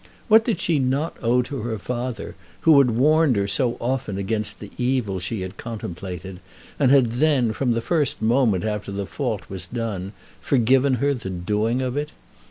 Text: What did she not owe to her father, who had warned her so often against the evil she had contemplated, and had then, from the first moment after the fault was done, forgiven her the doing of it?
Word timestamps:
What 0.29 0.43
did 0.43 0.59
she 0.59 0.79
not 0.79 1.15
owe 1.21 1.43
to 1.43 1.61
her 1.61 1.77
father, 1.77 2.33
who 2.61 2.79
had 2.79 2.89
warned 2.89 3.35
her 3.35 3.47
so 3.47 3.77
often 3.79 4.17
against 4.17 4.59
the 4.59 4.71
evil 4.75 5.19
she 5.19 5.41
had 5.41 5.57
contemplated, 5.57 6.39
and 6.79 6.89
had 6.89 7.05
then, 7.07 7.53
from 7.53 7.73
the 7.73 7.81
first 7.81 8.19
moment 8.19 8.63
after 8.65 8.91
the 8.91 9.05
fault 9.05 9.47
was 9.47 9.67
done, 9.67 10.13
forgiven 10.39 10.95
her 10.95 11.13
the 11.13 11.29
doing 11.29 11.83
of 11.83 11.97
it? 11.97 12.13